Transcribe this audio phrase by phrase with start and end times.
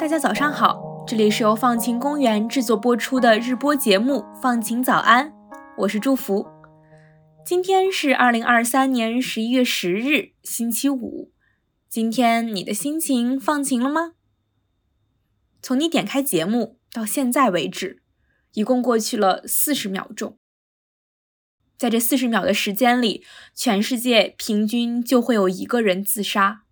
[0.00, 5.30] 大家早上好，这里是由放晴公园制作播出的日播节目《放晴早安》，
[5.78, 6.46] 我是祝福。
[7.44, 11.32] 今天是二零二三年十一月十日，星期五。
[11.88, 14.12] 今天你的心情放晴了吗？
[15.60, 18.00] 从你点开节目到现在为止，
[18.52, 20.38] 一共过去了四十秒钟。
[21.76, 26.62] 在这四十秒的时间里，全世界平均就会有一个人自杀。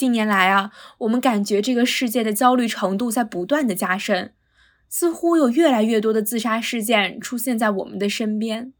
[0.00, 4.32] 近年来啊，我们感觉这个世界的焦虑程度在不断的加深，
[4.88, 8.72] 似乎有越来越多的自杀事件出现在我们的身边。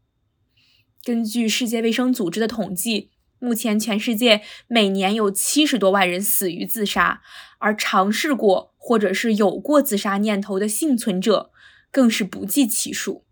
[1.03, 7.21] 根据世界卫生组织的统计，目前全世界每年有七十多万人死于自杀，
[7.59, 11.51] 而尝试过或者是有过自杀念头的幸存者
[11.91, 13.25] 更是不计其数。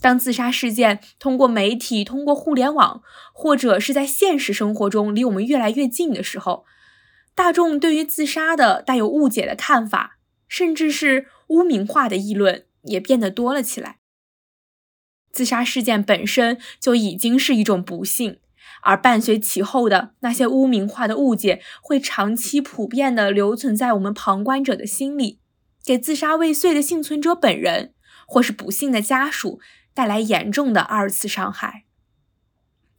[0.00, 3.02] 当自杀事件通过媒体、通过互联网，
[3.34, 6.64] 或者是在现实生活中离我们越来越近的时候，
[7.38, 13.98] 大众对于自杀的带有误解的看法，甚至是污名化的议论也变得多了起来。
[15.30, 18.40] 自杀事件本身就已经是一种不幸，
[18.82, 25.38] 而伴随其后的那些污名化的误解，会长期普遍的留存在我们旁观者的心里，
[25.84, 27.94] 给自杀未遂的幸存者本人
[28.26, 29.60] 或是不幸的家属
[29.94, 31.84] 带来严重的二次伤害。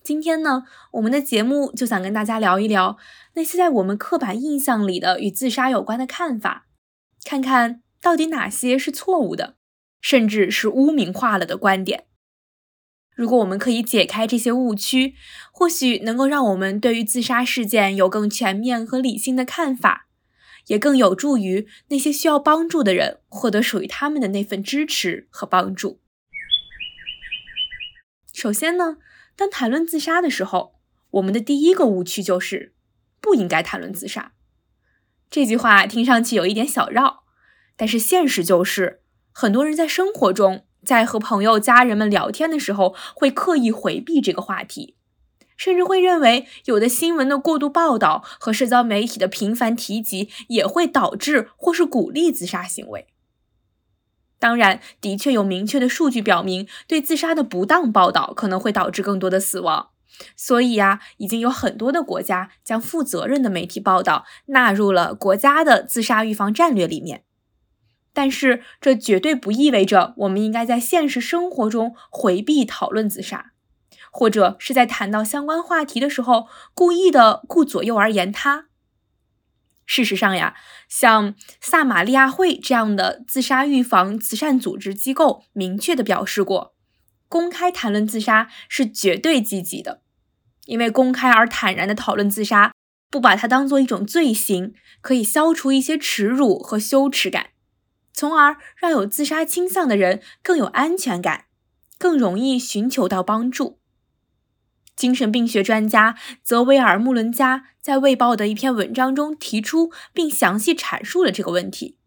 [0.02, 2.97] 今天呢，我们的节目就想跟大家聊一聊
[3.33, 6.67] 那些在我们刻板印象里的与自杀有关的看法，
[7.25, 9.58] 看看到底哪些是错误的，
[10.02, 12.06] 甚至是污名化了的观点。
[13.14, 15.16] 如果我们可以解开这些误区，
[15.52, 20.08] 或许能够让我们对于自杀事件有更全面和理性的看法，
[20.67, 26.00] 也更有助于那些需要帮助的人获得属于他们的那份支持和帮助。
[28.34, 28.97] 首先呢。
[29.39, 30.73] 当谈论自杀的时候，
[31.11, 32.73] 我们的第一个误区就是
[33.22, 34.33] 不应该谈论自杀。
[35.29, 37.23] 这句话听上去有一点小绕，
[37.77, 39.00] 但是现实就是，
[39.31, 44.97] 很多人在生活中，在和朋友、家人们聊天的时候，会刻意回避这个话题，
[45.56, 53.07] 甚至会认为有的新闻的过度报道和社交媒体的频繁提及，也会导致或是鼓励自杀行为。
[54.39, 59.89] 当然，的确有明确的数据表明，对自杀的不当报道可能会导致更多的死亡。
[60.35, 67.23] 所以呀，已经有很多的国家将负责任的媒体报道纳入了国家的自杀预防战略里面。
[68.13, 73.51] 但是，这绝对不意味着我们应该在现实生活中回避讨论自杀，
[74.09, 78.69] 或者是在谈到相关话题的时候故意的顾左右而言他。
[79.89, 80.53] 事实上呀，
[80.88, 86.75] 像撒玛利亚会这样的自杀预防慈善组织机构明确的表示过，
[87.27, 90.03] 公开谈论自杀是绝对积极的，
[90.67, 92.72] 因为公开而坦然的讨论自杀，
[93.09, 97.47] 不把它当做一种罪行，可以消除一些耻辱和羞耻感，
[98.13, 101.45] 从而让有自杀倾向的人更有安全感，
[101.97, 103.78] 更容易寻求到帮助。
[105.00, 111.98] 精神病学专家泽维尔·穆伦加在《卫报》的一篇文章中提出并详细阐述了这个问题。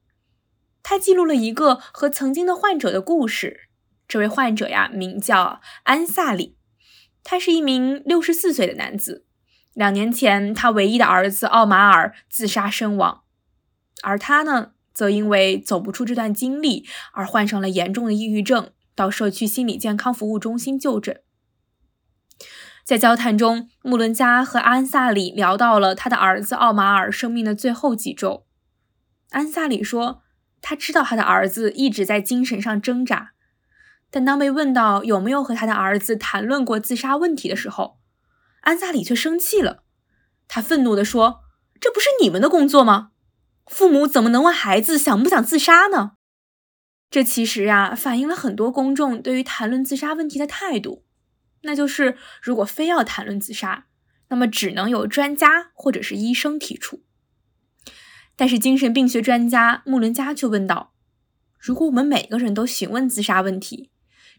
[0.83, 3.71] 他记录了一个和曾经的患者的故事。
[4.07, 6.59] 这位患者呀，名叫安萨里，
[7.25, 9.25] 他是一名六十四岁的男子。
[9.73, 13.23] 两年前，他唯一的儿子奥马尔自杀身亡，
[14.03, 21.23] 而他呢，则因为走不出这段经历而患上了严重的抑郁症，到社区心理健康服务中心就诊。
[22.85, 28.45] 在交谈中，穆伦加和安萨里聊到了他的儿子奥马尔生命的最后几周。
[29.31, 30.23] 安萨里说，
[30.61, 33.33] 他知道他的儿子一直在精神上挣扎，
[34.11, 37.99] 但当被问到有没有和他的儿子谈论过自杀问题的时候，
[38.63, 39.85] 安萨里却生气了。
[40.49, 41.41] 他愤怒地说
[41.81, 43.13] ：“这不是你们的工作吗？
[43.67, 46.13] 父母怎么能问孩子想不想自杀呢？”
[47.09, 51.05] 这其实呀，反映了很多公众对于谈论自杀问题的态度。
[51.63, 53.87] 那就是，如果非要谈论自杀，
[54.29, 57.03] 那么只能由专家或者是医生提出。
[58.35, 60.95] 但是精神病学专家穆伦加却问道
[61.61, 63.91] ：“如果我们每个人都询问自杀问题，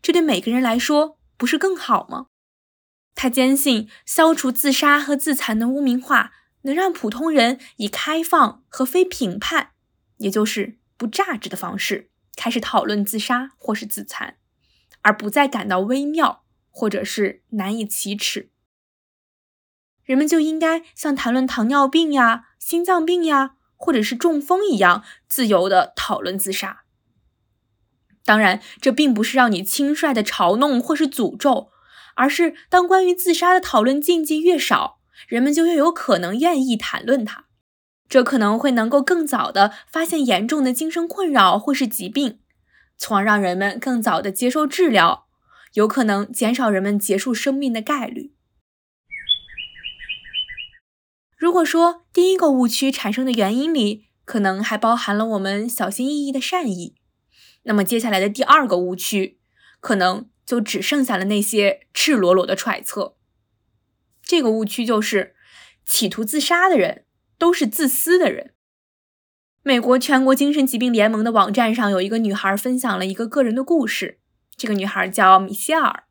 [0.02, 2.28] 这对每个人来说不是更好吗？”
[3.16, 6.34] 他坚信，消除自杀和自残的污名化，
[6.64, 9.70] 能让普通人以开放和非评判，
[10.18, 14.38] 也就是不榨汁的方式，开始讨论自杀或是自残，
[15.04, 16.43] 而不再感到微妙。
[16.76, 18.50] 或者是难以启齿，
[20.04, 26.84] 人们就应该像谈论糖尿病呀、心脏病呀，或者是中风一样，自由的讨论自杀。
[28.26, 31.70] 当然，这并不是让你轻率的嘲弄或是诅咒，
[32.16, 37.46] 而是当关于自杀的讨论禁忌越少，人们就越有可能愿意谈论它。
[38.10, 42.40] 这可能会能够更早的发现严重的精神困扰或是疾病，
[42.98, 45.23] 从而让人们更早的接受治疗，
[45.74, 48.34] 有可能减少人们结束生命的概率。
[51.36, 56.96] 如果说第一个误区产生的原因里可能还包含了我们小心翼翼的善意，
[57.64, 59.40] 那么接下来的第二个误区
[59.82, 63.18] 可能就只剩下了那些赤裸裸的揣测。
[64.22, 65.36] 这个误区就是
[65.86, 67.06] 企图自杀的人
[67.38, 68.54] 都是自私的人。
[69.64, 74.20] 美国全国精神疾病联盟的网站上有一个女孩分享了一个个人的故事，
[74.64, 76.06] 这个女孩叫米歇尔。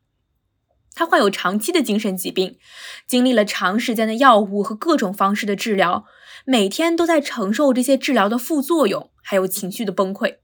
[0.93, 2.59] 她患有长期的精神疾病，
[3.07, 6.05] 经历了长时间的药物和各种方式的治疗，
[6.45, 10.35] 每天都在承受这些治疗的副作用，还有情绪的崩溃。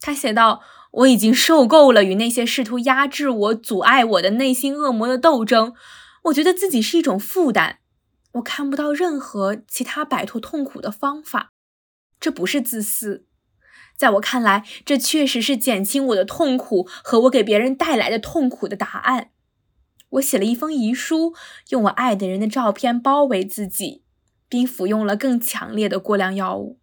[0.00, 5.74] 他写道：“我已经受够了与那些试图压制我、阻碍我的内心恶魔的斗争，
[6.24, 7.80] 我觉得自己是一种负担，
[8.32, 11.52] 我看不到任何其他摆脱痛苦的方法。
[12.18, 13.25] 这不是自私。”
[13.96, 19.30] 在我看来，这确实是减轻我的痛苦和我给别人带来的痛苦的答案。
[20.10, 21.34] 我写了一封遗书，
[21.70, 24.04] 用我爱的人的照片包围自己，
[24.48, 26.78] 并服用了更强烈的过量药物。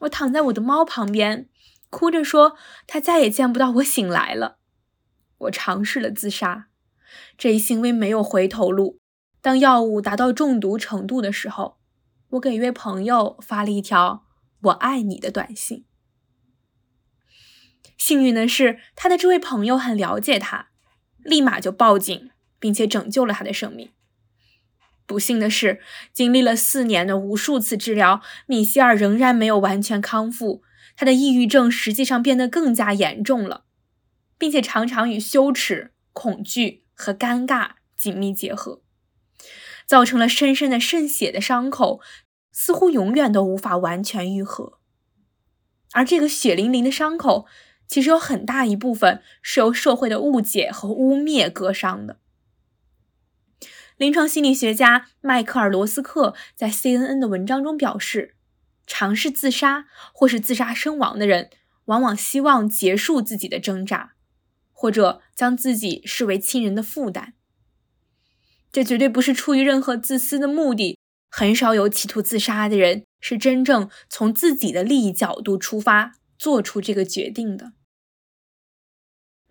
[0.00, 1.48] 我躺在我的猫旁边，
[1.90, 2.56] 哭着说
[2.88, 4.58] ：“它再也见不到我醒来了。”
[5.38, 6.68] 我尝试了自杀，
[7.36, 8.98] 这一行为没有回头路。
[9.40, 11.78] 当药物达到中毒程度的时候，
[12.30, 14.24] 我给一位朋友发了一条
[14.62, 15.84] “我爱你”的短信。
[18.04, 20.70] 幸运的是，他的这位朋友很了解他，
[21.22, 23.92] 立马就报警，并且拯救了他的生命。
[25.06, 25.80] 不幸的是，
[26.12, 30.64] 经历了四年的无数次治疗，米歇尔仍然没有完全康复。
[30.96, 33.66] 他的抑郁症实际上变得更加严重了，
[34.36, 38.82] 并且常常与羞耻、恐惧和尴尬紧密结合，
[39.86, 42.00] 造成了深深的渗血的伤口，
[42.50, 44.80] 似乎永远都无法完全愈合。
[45.92, 47.46] 而这个血淋淋的伤口。
[47.92, 52.16] 其实有很大一部分是由社会的误解和污蔑割伤的。
[53.98, 58.34] 临床心理学家迈克尔·罗斯克在 CNN 的文章中表示，
[58.86, 59.84] 尝试自杀
[60.14, 61.50] 或是自杀身亡的人，
[61.84, 64.14] 往往希望结束自己的挣扎，
[64.72, 67.34] 或者将自己视为亲人的负担。
[68.72, 70.96] 这绝对不是出于任何自私的目的。
[71.28, 77.72] 很少有企图自杀的人是真正从自己的利益角度出发做出这个决定的。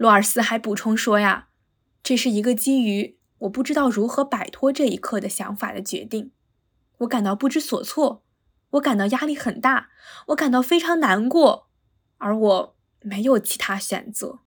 [0.02, 1.50] 洛尔斯还补充说：“呀，
[2.02, 6.32] 这是一个基于我不知道如何摆脱这一刻的想法的决定。
[7.02, 8.24] 我感到不知所措，
[8.72, 9.92] 我感到压力很大，
[10.30, 11.68] 我感到非常难过，
[12.18, 14.40] 而我没有其他选择。”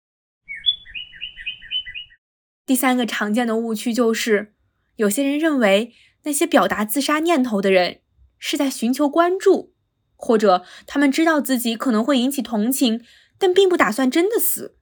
[2.66, 4.56] 第三个常见的误区就是，
[4.96, 8.00] 有些人认为那些表达自杀念头的人
[8.40, 9.72] 是在寻求关注，
[10.16, 13.04] 或者他们知道自己可能会引起同情，
[13.38, 14.78] 但并不打算真的死。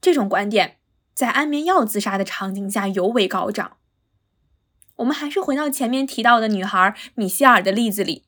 [0.00, 0.78] 这种观点
[1.14, 3.76] 在安眠药自杀的场景下尤为高涨。
[4.96, 8.24] 我们还是回到前面提到的女孩米歇尔的例子里，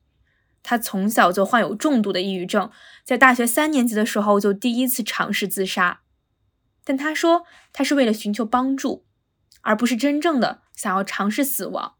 [0.62, 2.70] 她从小就患有重度的抑郁症，
[3.04, 6.00] 在大学三年级的时候就第一次尝试自杀。
[6.84, 9.04] 但她说，她是为了寻求帮助，
[9.60, 11.94] 而不是真正的想要尝试死亡。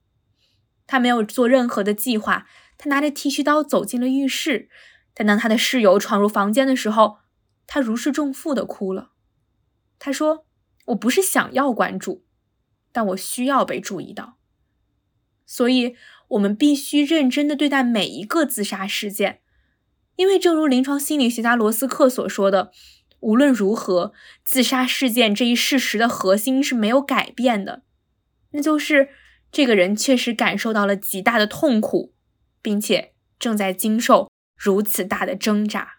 [0.86, 4.68] 她没有做任何的计划，她拿着剃须刀走进了浴室，
[5.14, 7.18] 但当她的室友闯入房间的时候，
[7.66, 9.10] 她如释重负的哭了。
[10.04, 10.44] 他说
[10.86, 12.24] ：“我不是想要关注，
[12.90, 14.36] 但我需要被注意到。
[15.46, 15.94] 所以，
[16.26, 19.42] 我们必须认真的对待每一个自杀事件，
[20.16, 22.72] 因为正如临床心理学家罗斯克所说的，
[23.20, 27.84] 无论如何，自杀事件这一事实的核心是没有改变的，
[28.50, 29.10] 那就是
[29.52, 32.12] 这个人确实感受到了极大的痛苦，
[32.60, 35.98] 并且正在经受如此大的挣扎。”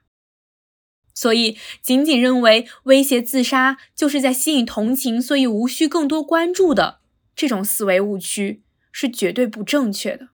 [1.14, 7.00] 所以，仅仅认为威胁自杀就是在吸引同情，所以无需更多关注的
[7.36, 10.30] 这种思维误区是绝对不正确的。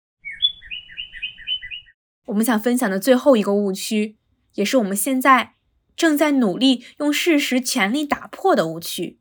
[2.25, 4.17] 我们想分享的最后一个误区，
[4.55, 5.53] 也是我们现在
[5.96, 9.20] 正在努力用事实全力打破的误区，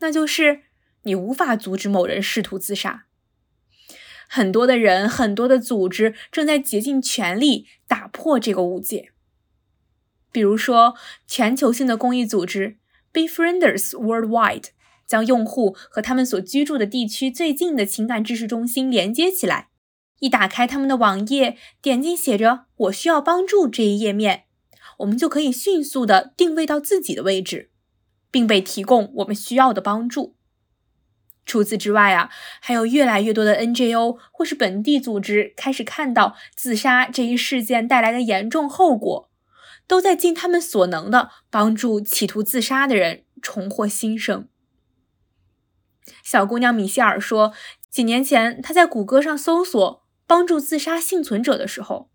[0.00, 0.60] 那就是
[1.02, 3.06] 你无法阻止某人试图自杀。
[4.28, 9.10] 很多的人，很多的组织正在竭尽全力打破这个误解。
[10.30, 10.94] 比如说，
[11.26, 12.76] 全球性的公益组织
[13.12, 14.66] Befrienders Worldwide
[15.06, 19.68] 将用户和他们所居住的地区最近的情感支持中心连接起来。
[20.20, 24.44] 一打开他们的网页，点进写着“我需要帮助”这一页面，
[24.98, 27.70] 我们就可以迅速的定位到自己的位置，
[28.30, 30.34] 并被提供我们需要的帮助。
[31.46, 32.30] 除此之外啊，
[32.60, 39.27] 还有越来越多的 NGO 或是本地组织开始看到自杀这一事件带来的严重后果，
[39.88, 44.46] 都在尽他们所能的帮助企图自杀的人重获新生。
[46.22, 47.52] 小姑娘米歇尔说，
[47.90, 52.10] 几年前她在谷歌上搜索帮助自杀幸存者的时候，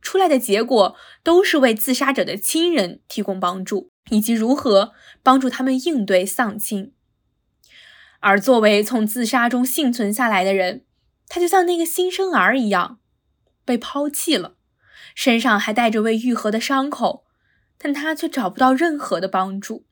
[0.00, 4.92] 出来的结果都是为自杀者的亲人提供帮助，以及如何
[5.22, 6.92] 帮助他们应对丧亲。
[8.20, 10.84] 而作为从自杀中幸存下来的人，
[11.28, 12.98] 他就像那个新生儿一样，
[13.64, 14.56] 被抛弃了，
[15.16, 17.24] 身上还带着未愈合的伤口，
[17.76, 19.84] 但他却找不到任何的帮助。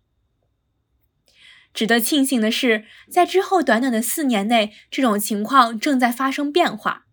[1.73, 7.07] 值得庆幸的是，在之后短短的四年内，这种情况正在发生变化，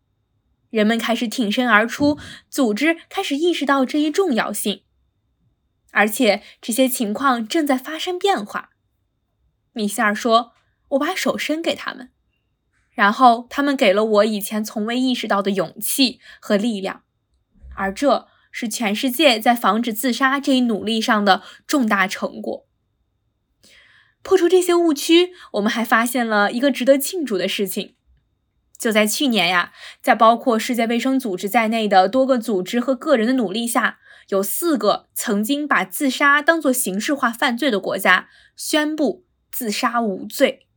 [0.69, 4.83] 人们开始挺身而出，组织开始意识到这一重要性，
[5.89, 8.69] 而且这些情况正在发生变化。
[9.73, 10.53] 米歇尔说。
[10.91, 12.11] 我把手伸给他们，
[12.91, 17.05] 然后他们给了我以前从未意识到的勇气和力量，
[17.75, 22.65] 而这是全世界在防止自杀这一努力上的重大成果。
[24.23, 27.95] 破除这些误区，我们还发现了一个值得庆祝的事情。
[28.77, 33.99] 就在去年呀，在包括世界卫生组织在内的多个组织和个人的努力下，
[34.29, 40.67] 有四个曾经把自杀当作刑事化犯罪的国家宣布自杀无罪。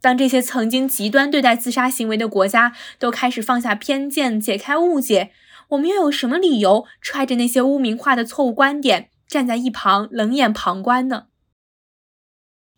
[0.00, 5.32] 当这些曾经极端对待自杀行为的国家都开始放下偏见、解开误解，
[5.74, 11.26] 我们又有什么理由揣着那些污名化的错误观点站在一旁冷眼旁观呢？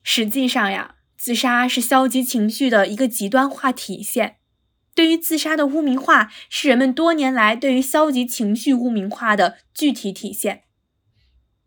[0.03, 4.37] 实际上呀，自杀是消极情绪的一个极端化体现。
[4.95, 10.65] 对于自杀的污名化，是人们多年来对于消极情绪污名化的具体体现。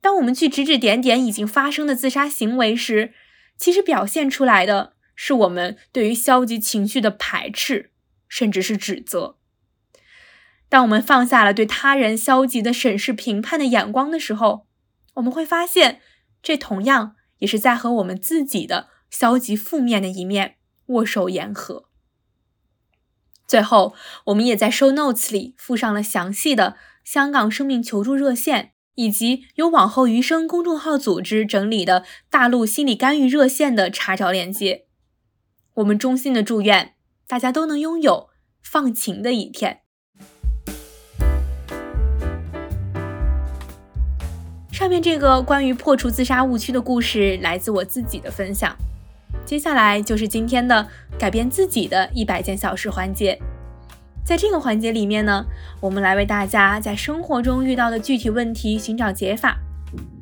[0.01, 3.13] 当我们去指指点点已经发生的自杀行为时，
[3.57, 4.93] 其实表现出来的。
[5.21, 7.91] 是我们对于消极情绪的排斥，
[8.29, 9.38] 甚至是指责。
[10.69, 14.67] 当我们放下了对他人消极的审视、评判的眼光的时候，
[15.15, 15.99] 我们会发现，
[16.43, 20.57] 这同样也是在和我们自己的消极负面的一面
[20.87, 21.85] 握手言和。
[23.47, 23.95] 最后，
[24.25, 34.85] 我们也在 show notes 里附上了详细的香港生命求助热线，以及由往后余生公众号组织整理的大陆心理干预热线的查找链接。
[35.73, 36.93] 我们衷心的祝愿
[37.25, 38.29] 大家都能拥有
[38.61, 39.81] 放晴的一天。
[44.79, 48.73] 上面这个关于破除自杀误区的故事来自我自己的分享。
[49.43, 53.37] 接下来就是今天的改变自己的一百件小事环节。
[54.23, 55.45] 在这个环节里面呢，
[55.81, 59.57] 我们来为大家在生活中遇到的具体问题寻找解法。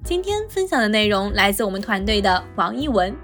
[0.03, 3.15] 今天分享的内容来自我们团队的王一文。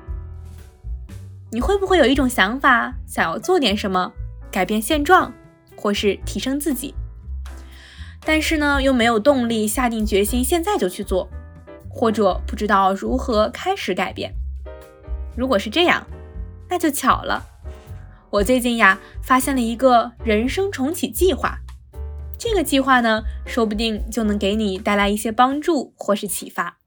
[1.51, 4.13] 你会不会有一种想法，想要做点什么，
[4.51, 5.33] 改变现状，
[5.75, 6.93] 或是提升自己？
[8.25, 11.29] 但是呢，又没有动力下定决心现在就去做，
[11.89, 14.33] 或者不知道如何开始改变？
[15.35, 16.07] 如果是这样，
[16.69, 17.45] 那就巧了，
[18.29, 21.59] 我最近呀发现了一个人生重启计划。
[22.37, 26.79] 这个计划呢，说不定就能给你带来一些帮助或是启发。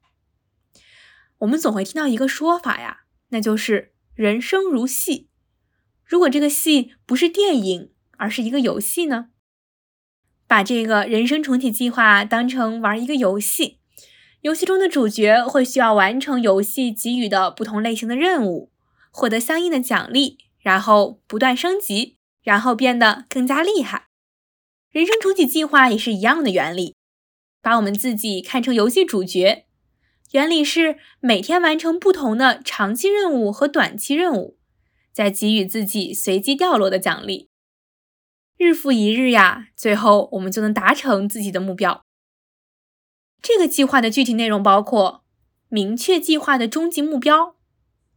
[1.38, 3.93] 我们总会听到一个说法呀，那就是。
[4.14, 5.28] 人生如戏，
[6.02, 9.26] 如果这个戏不是电影，而是一个游戏呢？
[10.49, 13.79] 把这个人生重启计划当成玩一个游戏，
[14.43, 18.71] 游戏中的主角会需要完成游戏给予的不同类型的任务，
[19.11, 24.07] 获得相应的奖励，然后不断升级，然后变得更加厉害。
[24.91, 26.95] 人生重启计划也是一样的原理，
[27.61, 29.65] 把我们自己看成游戏主角。
[30.33, 34.57] 原理是每天完成不同的长期任务和短期任务，
[35.12, 37.49] 再给予自己随机掉落的奖励。
[38.56, 42.02] 日复一日呀，最后我们就能达成自己的目标。
[43.42, 45.25] 这个计划的具体内容包括
[45.68, 47.56] 明确计划的终极目标，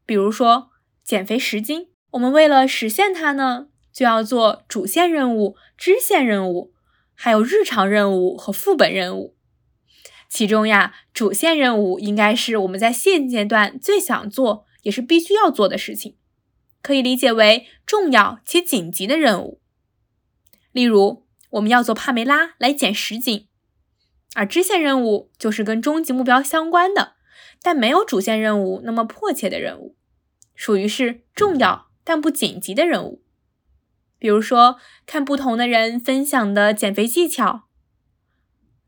[0.05, 0.69] 比如说
[1.03, 1.89] 减肥十斤。
[2.11, 6.73] 我们为了实现它呢，就要做主线任务、支线任务，
[7.13, 9.35] 还有日常任务和副本任务。
[10.29, 16.15] 其中呀，主线任务应该是我们在现阶段最想做，也是必须要做的事情，
[16.81, 19.58] 可以理解为重要且紧急的任务。
[20.71, 23.47] 例如，我们要做帕梅拉来减十斤，
[24.35, 27.13] 而支线任务就是跟终极目标相关的，
[27.61, 29.95] 但没有主线任务那么迫切的任务，
[30.53, 33.23] 属于是重要但不紧急的任务。
[34.17, 37.63] 比如说，看不同的人分享的减肥技巧。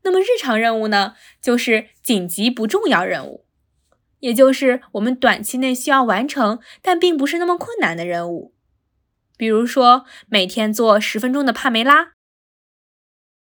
[0.04, 3.46] 那么日常任务呢，就是紧急不重要任务，
[4.18, 8.52] 也就是我们短期内需要完成但并不是那么困难的任务，
[9.42, 12.12] 比如说每天做十分钟的帕梅拉。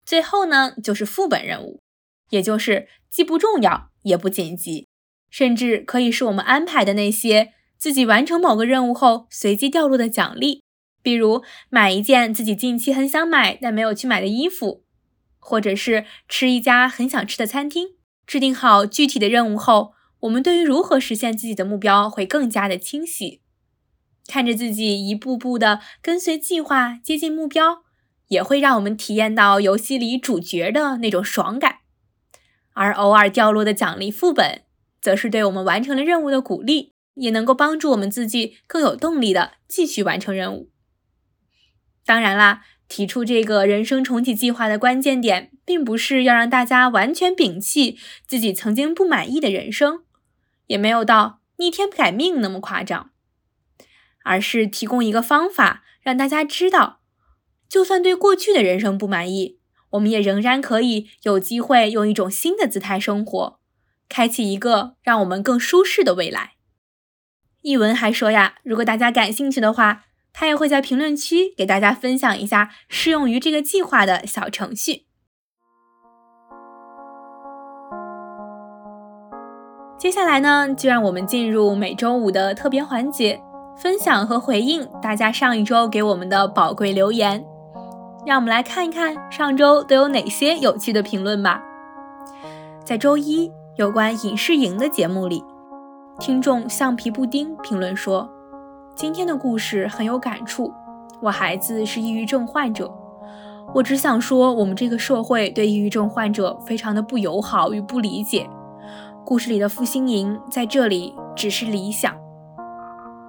[0.06, 1.82] 最后呢，就是副本任务，
[2.30, 4.88] 也就是既不重要也不紧急，
[5.28, 10.62] 甚至可以是我们安排的那些自己完成某个任务后随机掉落的奖励，
[11.02, 14.86] 比如买一件自己近期很想买但没有去买的衣服，
[15.38, 17.88] 或者是吃一家很想吃的餐厅。
[18.26, 19.92] 制定好具体的任务后。
[20.20, 23.41] 我们对于如何实现自己的目标会更加的清晰，
[24.26, 27.82] 看着自己一步步的跟随计划接近目标，
[28.28, 31.78] 也会让我们体验到游戏里主角的那种爽感。
[32.74, 34.62] 而偶尔掉落的奖励副本，
[35.00, 40.70] 则是对我们完成了任务的鼓励，也能够帮助我们自己更有动力的继续完成任务。
[42.06, 50.04] 当然啦，提出这个人生重启计划的关键点，并不是要让大家完全摒弃自己曾经不满意的人生。
[50.66, 53.11] 也没有到逆天改命那么夸张，
[54.24, 57.00] 而是提供一个方法，让大家知道，
[57.68, 59.58] 就算对过去的人生不满意，
[59.90, 63.58] 我们也仍然可以有机会用一种新的姿态生活，
[64.08, 66.52] 开启一个让我们更舒适的未来。
[67.62, 75.06] 译文还说呀，如果大家感兴趣的话，他也会在评论区给大家分享一下适用于这个计划的小程序。
[79.98, 83.40] 接下来呢，就让我们进入每周五的特别环节，
[83.76, 87.44] 分享和回应大家上一周给我们的宝贵留言。
[88.24, 91.60] 让我们来看一看上周都有哪些有趣的评论吧。
[92.84, 95.42] 在周一有关影视营的节目里，
[96.20, 98.30] 听众橡皮布丁评论说
[98.94, 100.72] ：“今天的故事很有感触，
[101.20, 102.92] 我孩子是抑郁症患者，
[103.74, 108.48] 我只想说，我们这个社会对抑郁症患者非常的不友好与不理解。”
[109.24, 112.14] 故事里的复兴营在这里只是理想，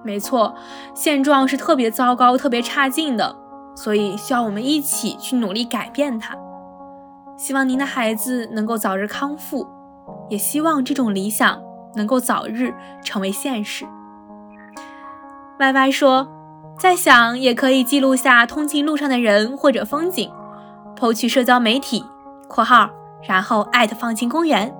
[0.04, 0.54] 没错，
[0.94, 3.34] 现状是特别糟糕、特别差劲的，
[3.74, 6.36] 所以需要我们一起去努力改变它。
[7.36, 9.66] 希望您的孩子能够早日康复，
[10.28, 11.60] 也希望这种理想
[11.94, 13.86] 能够早日成为现实。
[15.58, 16.28] 歪歪说，
[16.78, 20.30] 在想也可以记录下通勤路上的人或者风景，
[20.94, 22.04] 抛去社交媒体
[22.46, 22.90] （括号），
[23.26, 24.72] 然后艾特放晴公园。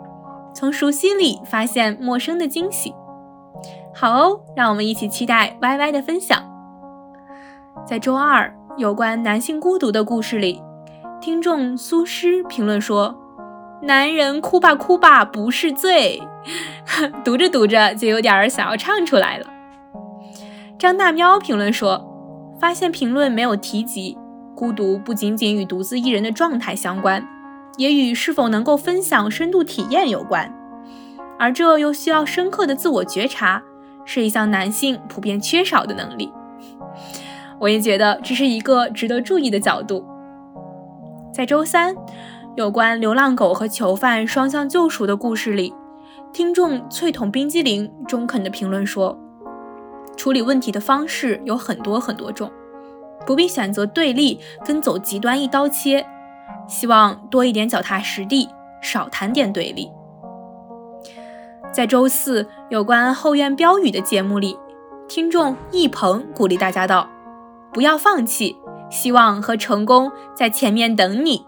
[0.52, 2.94] 从熟悉里发现陌生的惊喜，
[3.94, 6.42] 好哦，让我们一起期待 Y Y 的分享。
[7.86, 10.60] 在周二有关男性孤独的故事里，
[11.20, 13.14] 听众苏诗评论说
[13.82, 16.20] ：“男人哭吧哭吧不是罪。
[17.24, 19.46] ”读着读着就有点想要唱出来了。
[20.78, 22.04] 张大喵评论说
[22.58, 24.18] ：“发现评论没有提及
[24.56, 27.26] 孤独，不仅仅与独自一人的状态相关。”
[27.76, 30.54] 也与是否能够分享深度体验有关，
[31.40, 33.60] 而这又需要深刻的自我觉察，
[34.04, 36.32] 是一项男性普遍缺少的能力。
[37.58, 40.04] 我也觉得这是一个值得注意的角度。
[41.32, 41.94] 在周三
[42.56, 45.74] 有关流浪狗和囚犯双向救赎的故事里，
[46.32, 49.18] 听众脆桶冰激凌中肯的评论说
[50.16, 52.50] ：“处理问题的方式有很多很多种，
[53.26, 56.04] 不必选择对立跟走极端一刀切。”
[56.68, 58.48] 希望多一点脚踏实地，
[58.80, 59.90] 少谈点对立。
[61.74, 64.56] 在周四有关后院标语的节目里，
[65.08, 67.10] 听众易鹏鼓励大家道
[67.74, 68.56] ：“不要放弃，
[68.88, 71.44] 希望和成功在前面等你。”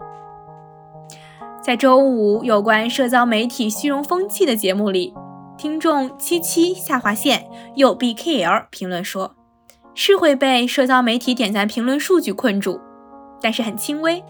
[1.63, 5.13] 在周五有关社交媒体虚荣风气的节目里，
[5.57, 9.33] 听众七七下划线又 B K L 评论说
[9.95, 12.81] ：“是会被社交媒体点赞评论数据困住，
[13.41, 14.21] 但是很轻微。”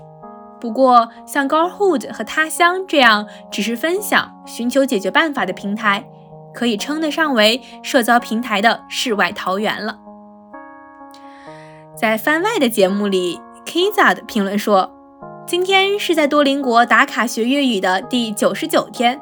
[0.60, 6.04] 不过，像 Girlhood 和他乡这样只是分享、寻求解决办法的平台，
[6.54, 10.00] 可以称得上为社交平台的世外桃源了。
[11.96, 14.92] 在番外的节目里，Kiza 的评论说
[15.46, 19.22] ：“今天是在多邻国打卡学粤语的第九十九天，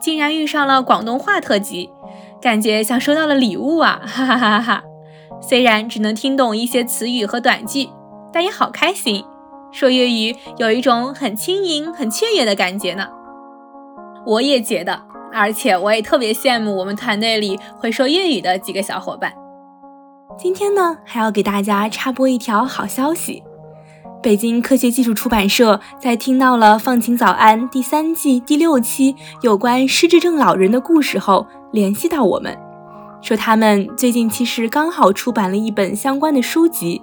[0.00, 1.90] 竟然遇上了广东话特辑，
[2.40, 4.00] 感觉像收到了礼物啊！
[4.04, 4.82] 哈哈哈哈！
[5.40, 7.88] 虽然只能听懂一些词语和短句，
[8.32, 9.24] 但也好开心。”
[9.72, 13.08] 说粤语有一种很轻盈、很雀跃的感觉呢。
[14.24, 19.32] 我也觉得，而且我也特别羡慕我们团队里会说粤语的几个小伙伴。
[20.38, 23.42] 今天呢，还要给大家插播一条好消息：
[24.22, 32.56] 北京科学技术出版社在听到了《放晴早安》第三季第六期有关失智症老人的故事后，联系到我们，
[33.20, 37.02] 说他们最近其实刚好出版了一本相关的书籍，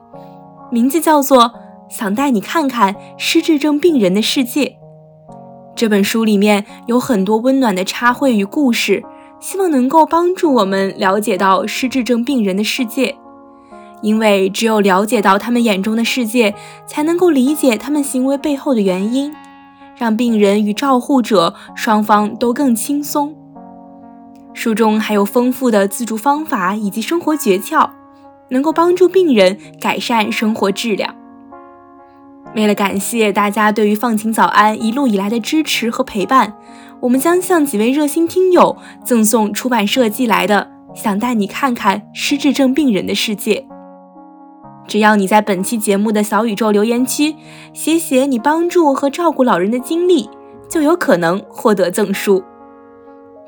[0.72, 1.52] 名字叫做。
[1.90, 4.78] 想带你看看失智症病人的世界。
[5.76, 9.04] 这本书里面有很多温暖的插绘与故事，
[9.40, 13.16] 希望能够帮助我们了解到失智症病人的世界，
[14.02, 16.54] 因为只有了解到他们眼中的世界，
[16.86, 19.34] 才能够理解他们行为背后的原因，
[19.96, 23.34] 让病人与照护者双方都更轻松。
[24.54, 27.90] 书中还有丰富的自助方法以及生活诀窍，
[28.50, 31.16] 能够帮助病人改善生活质量。
[32.56, 36.56] 为了感谢大家对于放晴早安一路以来的支持和陪伴，
[37.00, 43.56] 我们将向几位热心听友赠送出版社寄来的《想带你看看失智症病人的世界》。
[44.88, 47.36] 只要你在本期节目的小宇宙留言区
[47.74, 50.28] 写写你帮助和照顾老人的经历，
[50.68, 52.44] 就有可能获得赠书。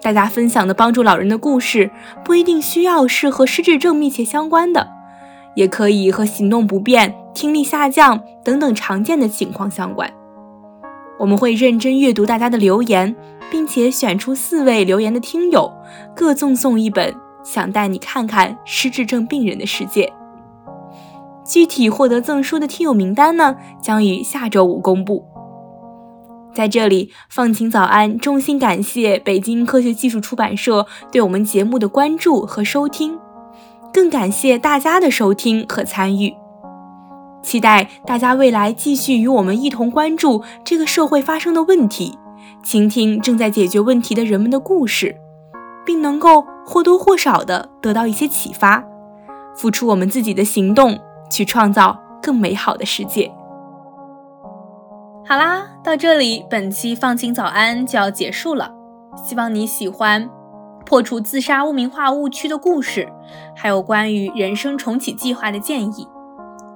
[0.03, 1.89] 大家分享的帮助老人的故事，
[2.23, 4.87] 不一定需要是和失智症密切相关的。
[5.55, 10.11] 也可以和行动不便、听力下降等等常见的情况相关。
[11.19, 13.15] 我们会认真阅读大家的留言，
[13.51, 15.71] 并且选出四位留言的听友，
[16.15, 20.05] 各赠送一本《想带你看看失智症病人的世界》。
[21.43, 25.25] 具体获得赠书的听友名单呢，将于下周五公布。
[26.53, 33.20] 在这里，放晴早安衷心感谢北京科学技术出版社对我们节目的关注和收听。
[33.93, 36.33] 更感谢大家的收听和参与，
[37.43, 42.17] 期待大家未来继续与我们一同关注这个社会发生的问题，
[42.63, 45.15] 倾听正在解决问题的人们的故事，
[45.85, 48.83] 并能够或多或少的得到一些启发，
[49.55, 50.97] 付出我们自己的行动
[51.29, 53.31] 去创造更美好的世界。
[55.27, 58.71] 好啦，到这里，本期放晴早安就要结束了，
[59.27, 60.29] 希望你喜欢。
[60.91, 63.07] 破除自杀污名化误区的故事，
[63.55, 66.05] 还有关于人生重启计划的建议，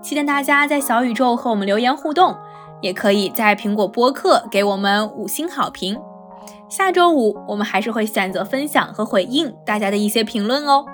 [0.01, 2.33] 期待大家在小宇宙和我们留言互动，
[2.79, 5.99] 也可以在苹果播客给我们五星好评。
[6.69, 10.85] 下周五我们还是会选择分享和回应大家的一些评论哦。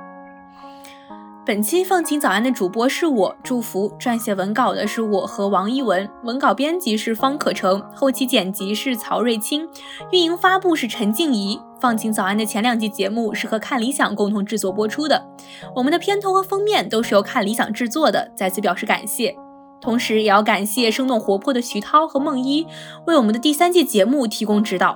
[1.43, 9.67] 本期放晴早安的主播是我祝福，撰写文稿的是我和王一文，文稿编辑是方可成，后期剪辑是曹瑞清，
[10.11, 11.59] 运营发布是陈静怡。
[11.79, 15.25] 放晴早安的前两季节目是和看理想共同制作播出的，
[15.75, 19.35] 我们的片头和封面都是由看理想制作的，再次表示感谢。
[19.81, 22.67] 同时也要感谢生动活泼的徐涛和梦一
[23.07, 24.95] 为我们的第三季节目提供指导。